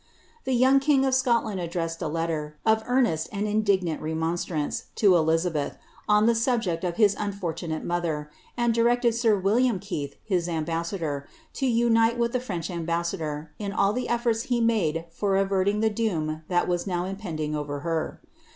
The 0.45 0.53
young 0.55 0.79
king 0.79 1.05
of 1.05 1.13
Scotland 1.13 1.59
addressed 1.59 2.01
a 2.01 2.07
letter, 2.07 2.57
of 2.65 2.81
earnest 2.87 3.29
and 3.31 3.45
indig 3.45 3.83
nant 3.83 4.01
remonstrance, 4.01 4.85
to 4.95 5.15
Elizabeth, 5.15 5.77
on 6.09 6.25
the 6.25 6.33
subject 6.33 6.83
of 6.83 6.95
his 6.95 7.15
unfortunate 7.19 7.83
mother, 7.83 8.31
and 8.57 8.73
directed 8.73 9.13
sir 9.13 9.39
AVilliam 9.39 9.79
Keith, 9.79 10.15
his 10.25 10.49
ambassador, 10.49 11.27
to 11.53 11.67
unite 11.67 12.17
with 12.17 12.31
the 12.33 12.39
French 12.39 12.71
ambassador 12.71 13.51
in 13.59 13.71
all 13.71 13.93
the 13.93 14.07
eflbrts 14.09 14.45
he 14.47 14.59
made 14.59 15.05
for 15.11 15.37
averting 15.37 15.81
the 15.81 15.91
doom 15.91 16.41
that 16.47 16.67
was 16.67 16.87
now 16.87 17.05
impending 17.05 17.55
over 17.55 17.81
her. 17.81 18.19